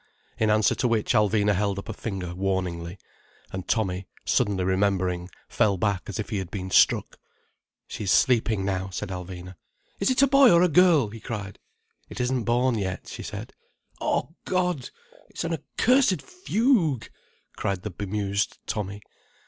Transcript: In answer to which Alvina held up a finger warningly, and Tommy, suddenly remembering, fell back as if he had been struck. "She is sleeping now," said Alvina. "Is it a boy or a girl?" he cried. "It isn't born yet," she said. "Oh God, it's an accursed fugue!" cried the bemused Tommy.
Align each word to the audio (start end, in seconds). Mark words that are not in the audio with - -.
In 0.39 0.49
answer 0.49 0.73
to 0.73 0.87
which 0.87 1.13
Alvina 1.13 1.53
held 1.53 1.77
up 1.77 1.87
a 1.87 1.93
finger 1.93 2.33
warningly, 2.33 2.97
and 3.53 3.67
Tommy, 3.67 4.07
suddenly 4.25 4.63
remembering, 4.63 5.29
fell 5.47 5.77
back 5.77 6.01
as 6.07 6.17
if 6.17 6.29
he 6.31 6.39
had 6.39 6.49
been 6.49 6.71
struck. 6.71 7.19
"She 7.87 8.05
is 8.05 8.11
sleeping 8.11 8.65
now," 8.65 8.89
said 8.89 9.09
Alvina. 9.09 9.57
"Is 9.99 10.09
it 10.09 10.23
a 10.23 10.27
boy 10.27 10.51
or 10.51 10.63
a 10.63 10.69
girl?" 10.69 11.09
he 11.09 11.19
cried. 11.19 11.59
"It 12.09 12.19
isn't 12.19 12.45
born 12.45 12.79
yet," 12.79 13.09
she 13.09 13.21
said. 13.21 13.53
"Oh 13.99 14.33
God, 14.45 14.89
it's 15.29 15.43
an 15.43 15.53
accursed 15.53 16.23
fugue!" 16.23 17.11
cried 17.55 17.83
the 17.83 17.91
bemused 17.91 18.57
Tommy. 18.65 19.03